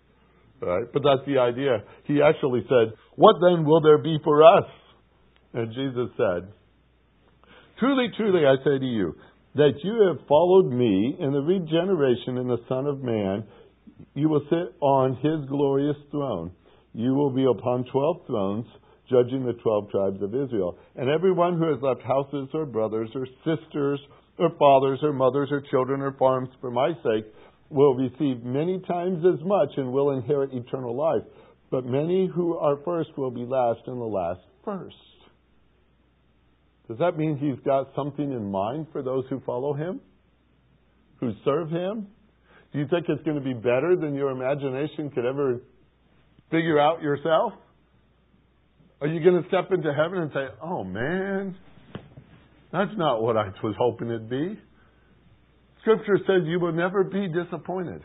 [0.62, 0.86] Right?
[0.92, 1.84] But that's the idea.
[2.06, 4.70] He actually said, What then will there be for us?
[5.54, 6.52] And Jesus said,
[7.80, 9.16] Truly, truly, I say to you,
[9.56, 13.46] that you have followed me in the regeneration in the Son of Man,
[14.14, 16.52] you will sit on his glorious throne.
[16.94, 18.66] You will be upon twelve thrones,
[19.10, 20.78] judging the twelve tribes of Israel.
[20.96, 24.00] And everyone who has left houses or brothers or sisters
[24.38, 27.26] or fathers or mothers or children or farms for my sake
[27.70, 31.24] will receive many times as much and will inherit eternal life.
[31.72, 34.96] But many who are first will be last, and the last first.
[36.88, 40.02] Does that mean he's got something in mind for those who follow him?
[41.20, 42.08] Who serve him?
[42.72, 45.62] Do you think it's going to be better than your imagination could ever
[46.52, 47.54] figure out yourself?
[49.02, 51.56] Are you going to step into heaven and say, oh man,
[52.72, 54.60] that's not what I was hoping it'd be?
[55.82, 58.02] Scripture says you will never be disappointed.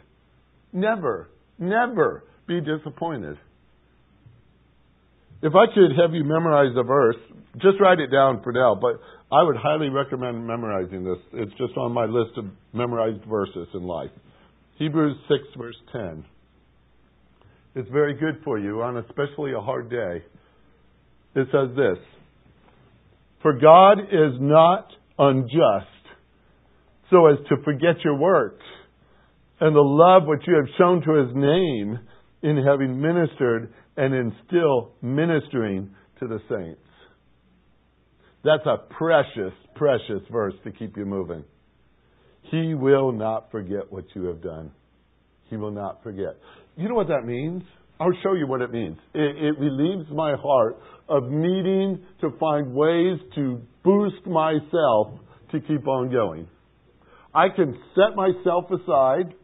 [0.73, 3.39] Never, never be disappointed.
[5.43, 7.17] If I could have you memorize the verse,
[7.57, 9.01] just write it down for now, but
[9.33, 11.19] I would highly recommend memorizing this.
[11.33, 14.11] It's just on my list of memorized verses in life.
[14.79, 16.25] Hebrews 6, verse 10.
[17.75, 20.25] It's very good for you on especially a hard day.
[21.37, 21.99] It says this
[23.43, 25.87] For God is not unjust
[27.11, 28.65] so as to forget your works
[29.61, 31.99] and the love which you have shown to his name
[32.43, 36.81] in having ministered and in still ministering to the saints.
[38.45, 41.45] That's a precious, precious verse to keep you moving.
[42.51, 44.71] He will not forget what you have done.
[45.51, 46.37] He will not forget.
[46.77, 47.63] You know what that means?
[48.01, 48.97] I'll show you what it means.
[49.13, 55.19] It, it relieves my heart of needing to find ways to boost myself
[55.53, 56.49] to keep on going.
[57.35, 59.35] I can set myself aside.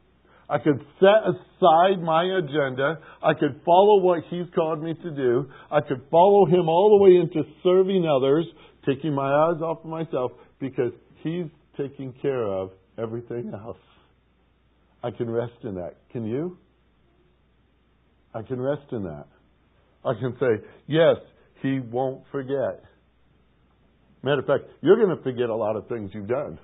[0.48, 3.00] I could set aside my agenda.
[3.22, 5.50] I could follow what He's called me to do.
[5.70, 8.46] I could follow Him all the way into serving others,
[8.87, 13.76] taking my eyes off of myself because He's taking care of everything else.
[15.02, 15.94] I can rest in that.
[16.12, 16.59] Can you?
[18.32, 19.26] I can rest in that.
[20.04, 21.16] I can say, yes,
[21.62, 22.85] He won't forget.
[24.22, 26.59] Matter of fact, you're going to forget a lot of things you've done.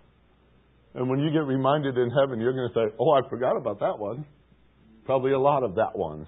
[0.94, 3.80] And when you get reminded in heaven, you're going to say, Oh, I forgot about
[3.80, 4.26] that one.
[5.04, 6.26] Probably a lot of that ones.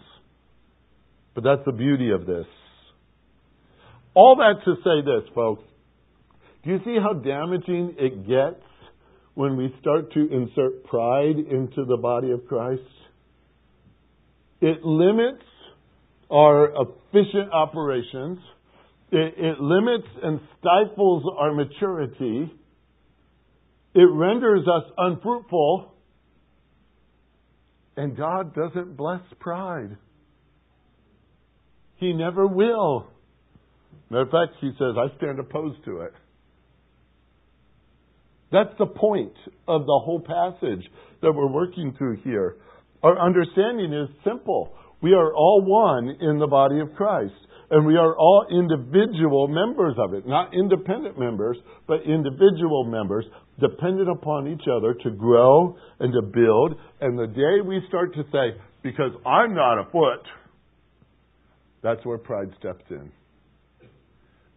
[1.35, 2.47] But that's the beauty of this.
[4.15, 5.65] All that to say this, folks.
[6.65, 8.63] Do you see how damaging it gets
[9.35, 12.83] when we start to insert pride into the body of Christ?
[14.61, 15.45] It limits
[16.31, 18.39] our efficient operations.
[19.11, 22.51] It, it limits and stifles our maturity
[23.95, 25.93] it renders us unfruitful,
[27.97, 29.97] and God doesn't bless pride.
[31.97, 33.07] He never will.
[34.11, 36.13] Matter of fact, he says, I stand opposed to it.
[38.51, 39.33] That's the point
[39.67, 40.85] of the whole passage
[41.23, 42.57] that we're working through here.
[43.03, 44.75] Our understanding is simple.
[45.03, 47.35] We are all one in the body of Christ.
[47.71, 51.57] And we are all individual members of it, not independent members,
[51.89, 53.25] but individual members,
[53.61, 56.75] dependent upon each other to grow and to build.
[57.01, 60.27] And the day we start to say, because I'm not a foot,
[61.83, 63.11] that's where pride steps in.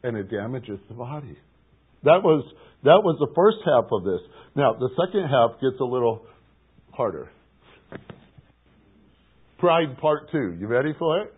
[0.04, 1.38] And it damages the body.
[2.04, 2.46] That was,
[2.84, 4.22] that was the first half of this.
[4.56, 6.26] Now, the second half gets a little
[6.92, 7.30] harder.
[9.60, 10.56] Pride part two.
[10.60, 11.34] You ready for it?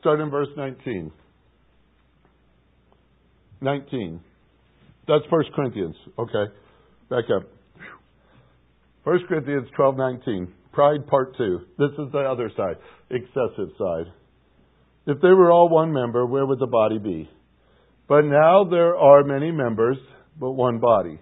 [0.00, 1.12] Start in verse 19.
[3.60, 4.20] 19.
[5.08, 5.94] That's 1 Corinthians.
[6.18, 6.52] Okay.
[7.10, 7.48] Back up.
[9.04, 10.52] 1 Corinthians 12, 19.
[10.72, 11.60] Pride part two.
[11.78, 12.76] This is the other side.
[13.10, 14.12] Excessive side.
[15.06, 17.30] If they were all one member, where would the body be?
[18.08, 19.96] But now there are many members,
[20.38, 21.20] but one body.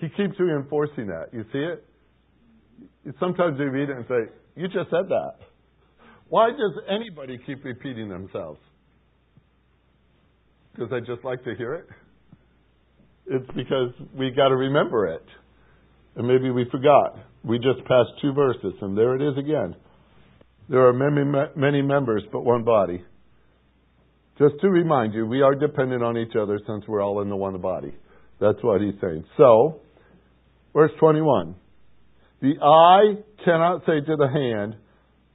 [0.00, 1.28] He keeps reinforcing that.
[1.32, 1.84] You see it?
[3.20, 5.36] Sometimes you read it and say, You just said that.
[6.28, 8.58] Why does anybody keep repeating themselves?
[10.74, 11.86] Because I just like to hear it?
[13.28, 15.24] It's because we got to remember it.
[16.14, 17.16] And maybe we forgot.
[17.44, 19.76] We just passed two verses, and there it is again.
[20.68, 23.04] There are many, many members, but one body.
[24.38, 27.36] Just to remind you, we are dependent on each other since we're all in the
[27.36, 27.94] one body.
[28.40, 29.24] That's what he's saying.
[29.36, 29.80] So,
[30.72, 31.54] verse 21.
[32.42, 34.76] The eye cannot say to the hand,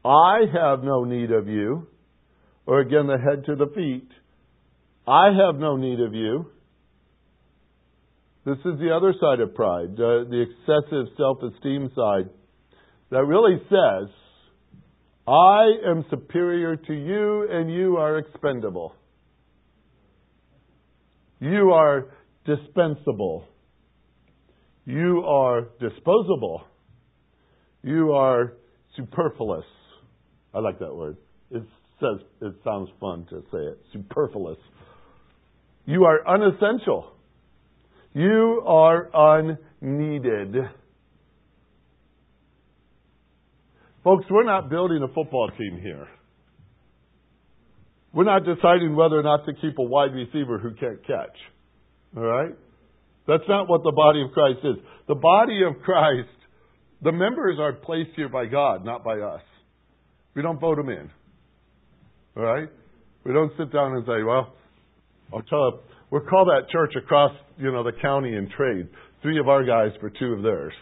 [0.06, 1.88] I have no need of you.
[2.66, 4.08] Or again, the head to the feet.
[5.08, 6.52] I have no need of you.
[8.44, 12.30] This is the other side of pride, the, excessive self esteem side,
[13.12, 14.10] that really says,
[15.28, 18.96] I am superior to you and you are expendable.
[21.40, 22.08] You are
[22.46, 23.46] dispensable.
[24.86, 26.64] You are disposable.
[27.84, 28.54] You are
[28.96, 29.66] superfluous.
[30.54, 31.18] I like that word.
[31.52, 31.64] It
[32.00, 33.80] says it sounds fun to say it.
[33.94, 34.58] Superfluous.
[35.86, 37.14] You are unessential.
[38.14, 40.56] You are unneeded.
[44.04, 46.08] Folks, we're not building a football team here.
[48.14, 51.38] We're not deciding whether or not to keep a wide receiver who can't catch.
[52.18, 52.52] All right?
[53.28, 54.76] That's not what the body of Christ is.
[55.08, 56.28] The body of Christ,
[57.02, 59.42] the members are placed here by God, not by us.
[60.36, 61.10] We don't vote them in.
[62.36, 62.68] All right?
[63.24, 64.54] We don't sit down and say, well,
[65.34, 65.80] I'll tell
[66.12, 68.88] we'll call that church across, you know, the county and trade.
[69.22, 70.74] Three of our guys for two of theirs.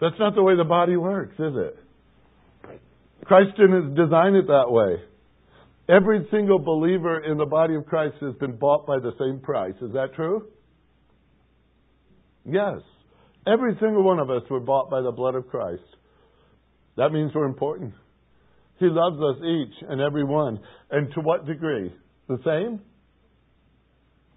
[0.00, 1.76] That's not the way the body works, is it?
[3.24, 4.96] Christ didn't design it that way.
[5.88, 9.74] Every single believer in the body of Christ has been bought by the same price.
[9.80, 10.46] Is that true?
[12.44, 12.80] Yes.
[13.46, 15.82] Every single one of us were bought by the blood of Christ.
[16.96, 17.94] That means we're important.
[18.78, 20.60] He loves us each and every one.
[20.90, 21.92] And to what degree?
[22.28, 22.80] The same?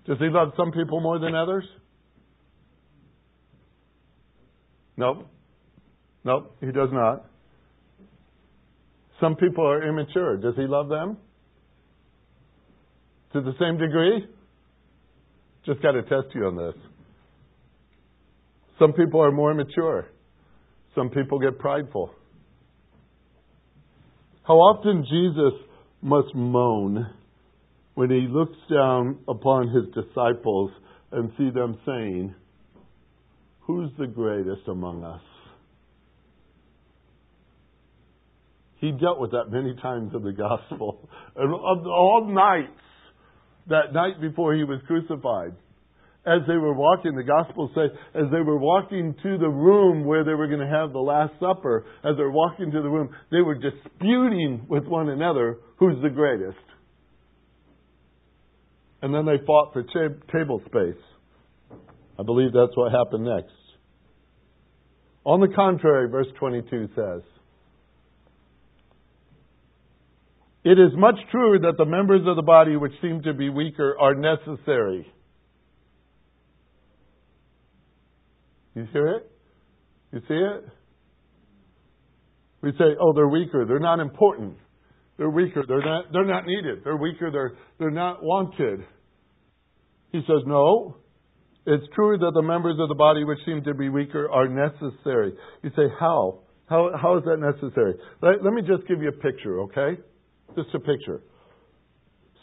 [0.08, 1.66] Does he love some people more than others?
[4.98, 5.28] Nope.
[6.24, 7.26] Nope, he does not.
[9.20, 10.38] Some people are immature.
[10.38, 11.18] Does he love them?
[13.34, 14.28] To the same degree?
[15.66, 16.76] Just got to test you on this.
[18.80, 20.08] Some people are more mature.
[20.96, 22.12] Some people get prideful.
[24.44, 25.54] How often Jesus
[26.02, 27.08] must moan
[27.96, 30.72] when he looks down upon his disciples
[31.12, 32.34] and see them saying,
[33.62, 35.22] Who's the greatest among us?
[38.80, 41.08] He dealt with that many times in the gospel.
[41.34, 42.78] And all nights,
[43.68, 45.54] that night before he was crucified,
[46.26, 50.26] as they were walking, the gospel says, as they were walking to the room where
[50.26, 53.16] they were going to have the Last Supper, as they were walking to the room,
[53.32, 56.60] they were disputing with one another who's the greatest.
[59.02, 59.84] And then they fought for
[60.32, 61.02] table space.
[62.20, 63.54] I believe that's what happened next.
[65.24, 67.22] On the contrary, verse 22 says,
[70.64, 73.96] It is much truer that the members of the body which seem to be weaker
[74.00, 75.12] are necessary
[78.76, 79.32] You hear it?
[80.14, 80.66] You see it?
[82.62, 83.66] We say, oh, they're weaker.
[83.66, 84.56] They're not important.
[85.22, 85.64] They're weaker.
[85.68, 86.80] They're not, they're not needed.
[86.84, 87.30] They're weaker.
[87.32, 88.80] They're, they're not wanted.
[90.12, 90.98] He says, no.
[91.68, 95.34] It's true that the members of the body which seem to be weaker are necessary.
[95.62, 96.40] You say, how?
[96.66, 97.94] How, how is that necessary?
[98.24, 100.02] Let, let me just give you a picture, okay?
[100.56, 101.22] Just a picture.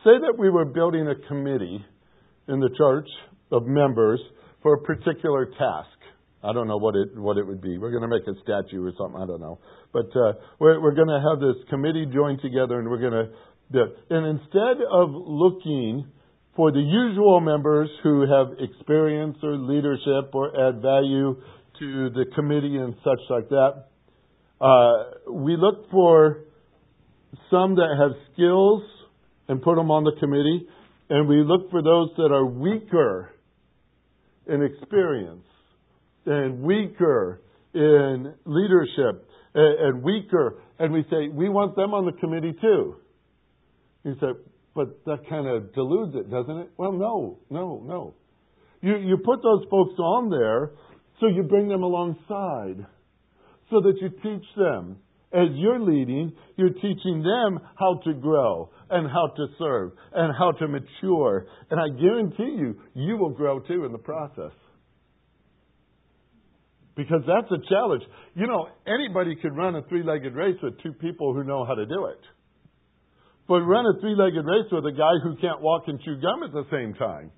[0.04, 1.84] Say that we were building a committee
[2.46, 3.08] in the church
[3.50, 4.20] of members
[4.62, 5.97] for a particular task.
[6.42, 7.78] I don't know what it what it would be.
[7.78, 9.20] We're going to make a statue or something.
[9.20, 9.58] I don't know,
[9.92, 13.28] but uh, we're we're going to have this committee join together, and we're going to
[13.72, 13.96] do it.
[14.10, 16.06] And instead of looking
[16.54, 21.34] for the usual members who have experience or leadership or add value
[21.80, 23.86] to the committee and such like that,
[24.60, 26.44] uh, we look for
[27.50, 28.82] some that have skills
[29.48, 30.68] and put them on the committee,
[31.10, 33.30] and we look for those that are weaker
[34.46, 35.44] in experience
[36.28, 37.42] and weaker
[37.74, 42.96] in leadership and, and weaker, and we say we want them on the committee too.
[44.04, 44.34] He said,
[44.74, 46.70] but that kind of dilutes it, doesn't it?
[46.76, 48.14] Well, no, no, no.
[48.80, 50.72] You you put those folks on there
[51.20, 52.86] so you bring them alongside,
[53.70, 54.98] so that you teach them
[55.32, 60.52] as you're leading, you're teaching them how to grow and how to serve and how
[60.52, 61.46] to mature.
[61.70, 64.52] And I guarantee you, you will grow too in the process.
[66.98, 68.02] Because that's a challenge.
[68.34, 71.74] You know, anybody could run a three legged race with two people who know how
[71.74, 72.18] to do it.
[73.46, 76.42] But run a three legged race with a guy who can't walk and chew gum
[76.42, 77.30] at the same time.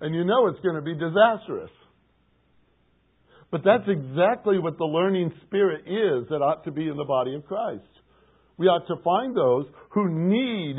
[0.00, 1.70] And you know it's going to be disastrous.
[3.50, 7.34] But that's exactly what the learning spirit is that ought to be in the body
[7.34, 7.84] of Christ.
[8.56, 10.76] We ought to find those who need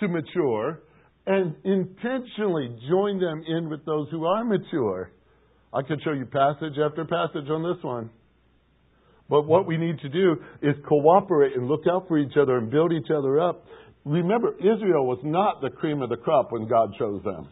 [0.00, 0.82] to mature
[1.26, 5.12] and intentionally join them in with those who are mature.
[5.72, 8.10] I could show you passage after passage on this one.
[9.28, 12.70] But what we need to do is cooperate and look out for each other and
[12.70, 13.66] build each other up.
[14.04, 17.48] Remember, Israel was not the cream of the crop when God chose them.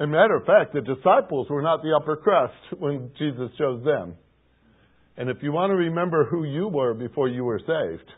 [0.00, 3.82] As a matter of fact, the disciples were not the upper crust when Jesus chose
[3.84, 4.16] them.
[5.16, 8.10] And if you want to remember who you were before you were saved,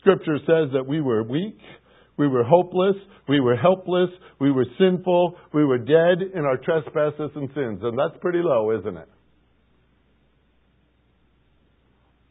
[0.00, 1.58] Scripture says that we were weak,
[2.18, 2.96] we were hopeless,
[3.28, 4.10] we were helpless,
[4.40, 7.80] we were sinful, we were dead in our trespasses and sins.
[7.82, 9.08] And that's pretty low, isn't it?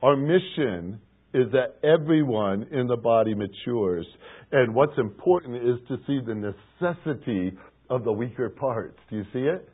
[0.02, 1.02] Our mission
[1.34, 4.06] is that everyone in the body matures.
[4.52, 7.58] And what's important is to see the necessity
[7.90, 8.98] of the weaker parts.
[9.10, 9.70] Do you see it?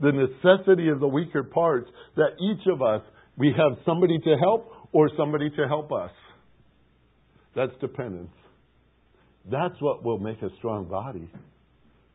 [0.00, 3.02] The necessity of the weaker parts that each of us,
[3.36, 6.12] we have somebody to help or somebody to help us.
[7.56, 8.30] That's dependence.
[9.48, 11.30] That's what will make a strong body.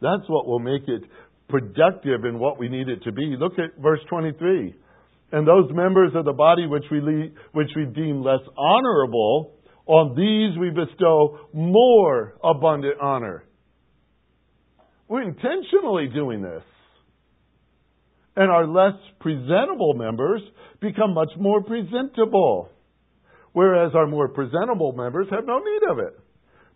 [0.01, 1.03] That's what will make it
[1.47, 3.36] productive in what we need it to be.
[3.39, 4.76] Look at verse 23.
[5.32, 9.53] And those members of the body which we, lead, which we deem less honorable,
[9.86, 13.43] on these we bestow more abundant honor.
[15.07, 16.63] We're intentionally doing this.
[18.36, 20.41] And our less presentable members
[20.82, 22.69] become much more presentable.
[23.53, 26.19] Whereas our more presentable members have no need of it.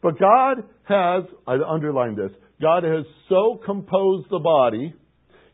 [0.01, 2.31] But God has, I underline this,
[2.61, 4.93] God has so composed the body,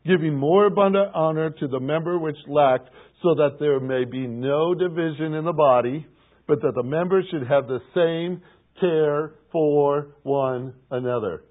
[0.06, 2.90] giving more abundant honor to the member which lacked,
[3.24, 6.06] so that there may be no division in the body
[6.48, 8.42] but that the members should have the same
[8.80, 11.44] care for one another.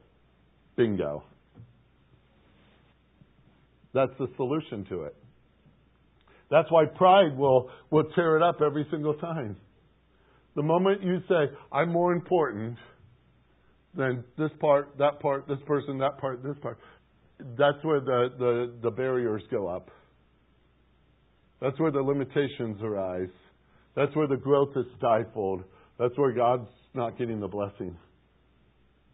[0.77, 1.25] Bingo.
[3.93, 5.17] That's the solution to it.
[6.51, 9.57] That's why pride will, will tear it up every single time.
[10.57, 12.77] The moment you say, I'm more important
[13.97, 16.79] than this part, that part, this person, that part, this part,
[17.59, 19.91] that's where the, the, the barriers go up.
[21.61, 23.31] That's where the limitations arise.
[23.97, 25.63] That's where the growth is stifled.
[25.99, 27.97] That's where God's not getting the blessing,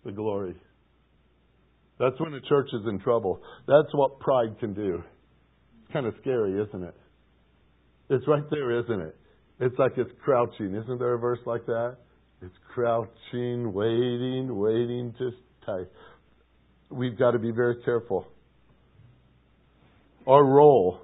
[0.05, 0.55] the glory.
[1.99, 3.43] That's when the church is in trouble.
[3.67, 5.03] That's what pride can do.
[5.83, 6.95] It's kind of scary, isn't it?
[8.09, 9.17] It's right there, isn't it?
[9.61, 10.75] It's like it's crouching.
[10.75, 11.97] Isn't there a verse like that?
[12.43, 15.31] It's crouching, waiting, waiting to
[15.67, 15.85] tie.
[16.91, 18.27] We've got to be very careful.
[20.27, 21.01] Our role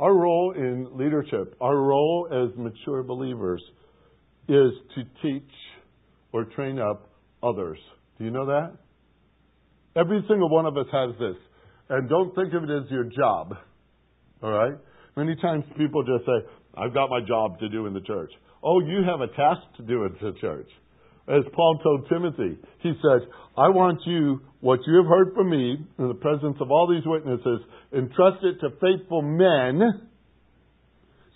[0.00, 3.62] our role in leadership, our role as mature believers,
[4.48, 5.50] is to teach
[6.32, 7.10] or train up
[7.42, 7.78] others.
[8.18, 8.72] Do you know that?
[9.94, 11.36] Every single one of us has this.
[11.90, 13.56] And don't think of it as your job.
[14.42, 14.72] All right?
[15.16, 18.30] Many times people just say, I've got my job to do in the church.
[18.62, 20.68] Oh, you have a task to do in the church.
[21.28, 25.78] As Paul told Timothy, he said, I want you, what you have heard from me
[25.98, 27.60] in the presence of all these witnesses,
[27.96, 30.08] entrust it to faithful men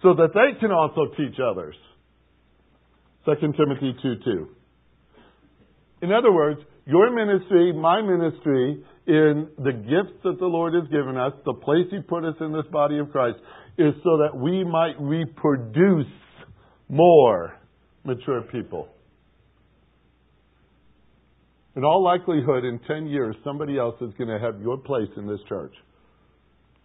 [0.03, 1.75] so that they can also teach others.
[3.25, 4.49] 2 Timothy 2 2.
[6.03, 11.17] In other words, your ministry, my ministry, in the gifts that the Lord has given
[11.17, 13.39] us, the place He put us in this body of Christ,
[13.77, 16.07] is so that we might reproduce
[16.89, 17.59] more
[18.05, 18.89] mature people.
[21.77, 25.27] In all likelihood, in 10 years, somebody else is going to have your place in
[25.27, 25.75] this church.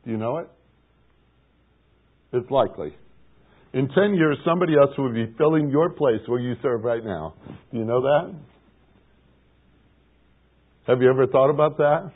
[0.04, 0.48] Do you know it?
[2.34, 2.96] It's likely.
[3.74, 7.36] In 10 years, somebody else will be filling your place where you serve right now.
[7.72, 8.34] Do you know that?
[10.88, 12.12] Have you ever thought about that?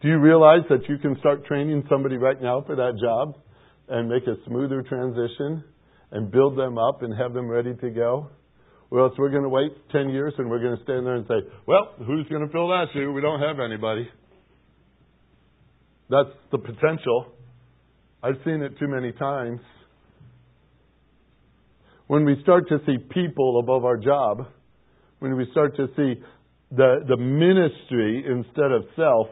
[0.00, 3.36] Do you realize that you can start training somebody right now for that job
[3.88, 5.64] and make a smoother transition
[6.12, 8.28] and build them up and have them ready to go?
[8.90, 11.26] Or else we're going to wait 10 years and we're going to stand there and
[11.26, 13.12] say, well, who's going to fill that shoe?
[13.12, 14.08] We don't have anybody.
[16.08, 17.32] That's the potential.
[18.22, 19.60] I've seen it too many times.
[22.06, 24.46] When we start to see people above our job,
[25.18, 26.22] when we start to see
[26.70, 29.28] the, the ministry instead of self,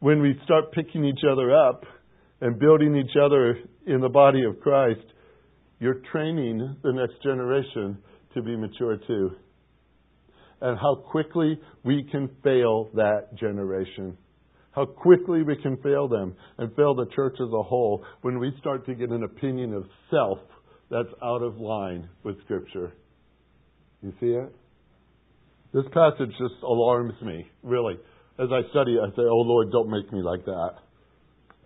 [0.00, 1.84] when we start picking each other up
[2.40, 5.04] and building each other in the body of Christ,
[5.78, 7.98] you're training the next generation
[8.34, 9.30] to be mature too.
[10.60, 14.16] And how quickly we can fail that generation.
[14.72, 18.52] How quickly we can fail them and fail the church as a whole when we
[18.60, 20.38] start to get an opinion of self
[20.90, 22.92] that's out of line with Scripture.
[24.02, 24.54] You see it?
[25.74, 27.94] This passage just alarms me, really.
[28.38, 30.70] As I study, I say, Oh Lord, don't make me like that.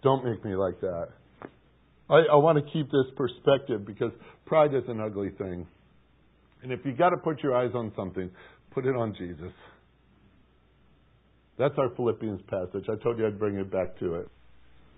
[0.02, 1.08] Don't make me like that.
[2.08, 4.12] I, I want to keep this perspective because
[4.46, 5.66] pride is an ugly thing.
[6.62, 8.30] And if you've got to put your eyes on something,
[8.70, 9.52] put it on Jesus.
[11.58, 12.84] That's our Philippians passage.
[12.88, 14.28] I told you I'd bring it back to it.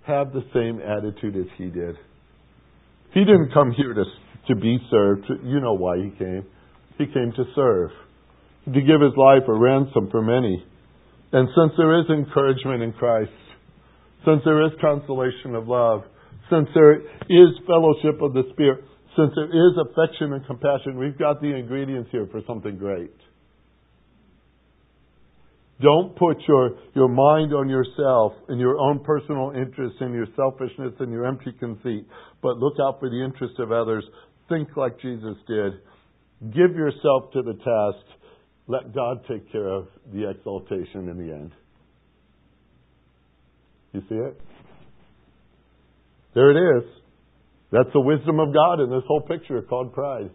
[0.07, 1.97] Have the same attitude as he did.
[3.13, 4.05] He didn't come here to,
[4.49, 5.25] to be served.
[5.43, 6.47] You know why he came.
[6.97, 7.91] He came to serve,
[8.67, 10.65] to give his life a ransom for many.
[11.33, 13.31] And since there is encouragement in Christ,
[14.25, 16.03] since there is consolation of love,
[16.51, 18.85] since there is fellowship of the Spirit,
[19.17, 23.15] since there is affection and compassion, we've got the ingredients here for something great.
[25.81, 30.93] Don't put your, your mind on yourself and your own personal interests and your selfishness
[31.01, 32.07] and your empty conceit,
[32.43, 34.05] but look out for the interests of others.
[34.49, 35.73] Think like Jesus did.
[36.53, 38.20] Give yourself to the task.
[38.71, 41.51] Let God take care of the exaltation in the end.
[43.93, 44.41] You see it?
[46.37, 46.89] There it is.
[47.73, 50.31] That's the wisdom of God in this whole picture called pride.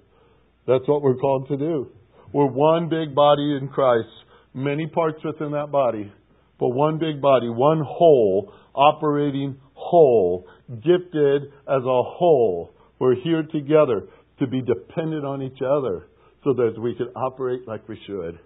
[0.67, 1.87] That's what we're called to do.
[2.33, 4.09] We're one big body in Christ,
[4.53, 6.11] many parts within that body,
[6.59, 12.73] but one big body, one whole, operating whole, gifted as a whole.
[12.99, 14.09] We're here together
[14.39, 16.07] to be dependent on each other
[16.45, 18.39] so that we can operate like we should.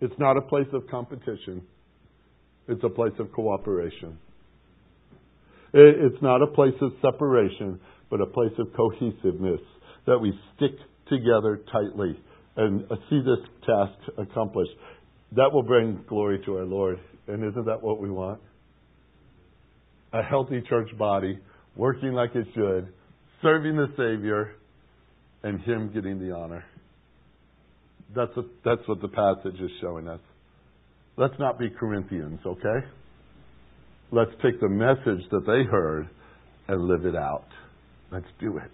[0.00, 1.62] It's not a place of competition.
[2.68, 4.16] It's a place of cooperation.
[5.74, 9.60] It's not a place of separation, but a place of cohesiveness
[10.06, 10.72] that we stick
[11.10, 12.18] together tightly
[12.56, 14.70] and uh, see this task accomplished.
[15.32, 16.98] That will bring glory to our Lord.
[17.26, 18.40] And isn't that what we want?
[20.12, 21.38] A healthy church body
[21.76, 22.88] working like it should,
[23.42, 24.57] serving the Savior,
[25.42, 26.64] and Him getting the honor.
[28.14, 30.20] That's what, that's what the passage is showing us.
[31.16, 32.86] Let's not be Corinthians, okay?
[34.10, 36.08] Let's take the message that they heard
[36.68, 37.46] and live it out.
[38.10, 38.70] Let's do it.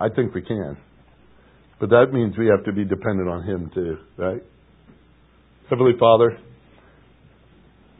[0.00, 0.76] I think we can.
[1.78, 4.42] But that means we have to be dependent on Him too, right?
[5.70, 6.38] Heavenly Father,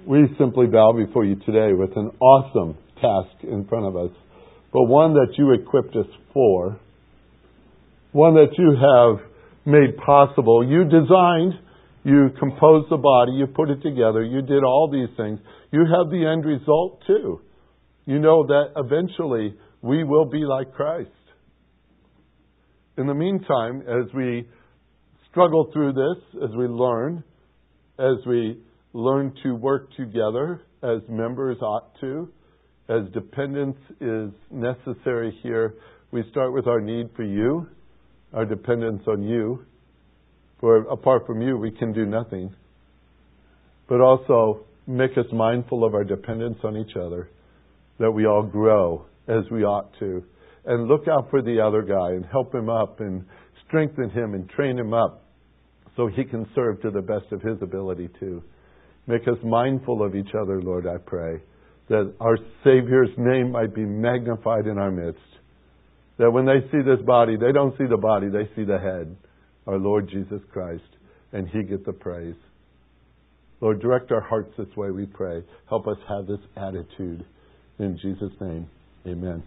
[0.06, 4.10] we simply bow before you today with an awesome task in front of us,
[4.72, 6.78] but one that you equipped us for,
[8.14, 9.26] one that you have
[9.66, 10.64] made possible.
[10.64, 11.58] You designed
[12.04, 15.40] you composed the body, you put it together, you did all these things.
[15.72, 17.40] You have the end result too.
[18.04, 21.10] You know that eventually we will be like Christ.
[22.98, 24.46] In the meantime, as we
[25.30, 27.24] struggle through this, as we learn,
[27.98, 28.58] as we
[28.92, 32.28] learn to work together as members ought to,
[32.90, 35.74] as dependence is necessary here,
[36.12, 37.66] we start with our need for you,
[38.34, 39.64] our dependence on you
[40.64, 42.54] for apart from you, we can do nothing.
[43.86, 47.28] But also make us mindful of our dependence on each other,
[47.98, 50.24] that we all grow as we ought to.
[50.64, 53.26] And look out for the other guy and help him up and
[53.66, 55.24] strengthen him and train him up
[55.96, 58.42] so he can serve to the best of his ability too.
[59.06, 61.42] Make us mindful of each other, Lord, I pray,
[61.90, 65.20] that our Savior's name might be magnified in our midst.
[66.18, 69.16] That when they see this body, they don't see the body, they see the head
[69.66, 70.82] our Lord Jesus Christ.
[71.32, 72.36] and He get the praise.
[73.60, 75.42] Lord, direct our hearts this way, we pray.
[75.68, 77.24] Help us have this attitude.
[77.78, 78.68] In Jesus' name,
[79.06, 79.42] amen.